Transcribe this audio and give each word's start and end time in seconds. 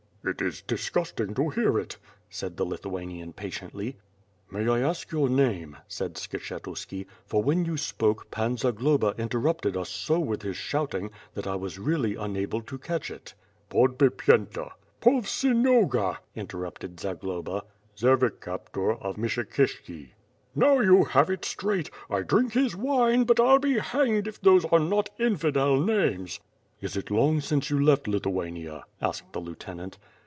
"It 0.23 0.39
is 0.39 0.61
disgusting 0.61 1.33
to 1.33 1.49
hear 1.49 1.79
it," 1.79 1.97
said 2.29 2.55
the 2.55 2.63
Lithuanian 2.63 3.33
patiently. 3.33 3.97
"May 4.51 4.69
I 4.69 4.81
ask 4.81 5.11
your 5.11 5.27
name," 5.27 5.77
said 5.87 6.13
Skshetuski, 6.13 7.07
"for 7.25 7.41
when 7.41 7.65
you 7.65 7.75
spoke, 7.75 8.29
Pan 8.29 8.55
Zagloba 8.55 9.15
interrupted 9.17 9.75
us 9.75 9.89
so 9.89 10.19
with 10.19 10.43
his 10.43 10.55
shouting, 10.55 11.09
that 11.33 11.47
I 11.47 11.55
was 11.55 11.79
really 11.79 12.13
unable 12.15 12.61
to 12.61 12.77
catch 12.77 13.09
it." 13.09 13.33
"Podbipyenta." 13.71 14.73
"Povsinoga," 15.01 16.17
interrupted 16.35 16.99
Zagloba. 16.99 17.63
"Zervicaptur 17.97 19.01
of 19.01 19.15
Myshikishki." 19.15 20.09
"Now 20.53 20.81
you 20.81 21.03
have 21.03 21.31
it 21.31 21.45
straight. 21.45 21.89
I 22.11 22.21
drink 22.21 22.53
his 22.53 22.75
wine, 22.75 23.23
but 23.23 23.37
FU 23.39 23.57
be 23.57 23.79
hanged 23.79 24.27
if 24.27 24.39
those 24.39 24.65
are 24.65 24.79
not 24.79 25.09
infidel 25.17 25.79
names." 25.81 26.39
"Is 26.79 26.97
it 26.97 27.11
long 27.11 27.41
since 27.41 27.69
you 27.69 27.79
left 27.79 28.07
Lithuania?" 28.07 28.85
asked 29.03 29.33
the 29.33 29.39
lieutenant. 29.39 29.99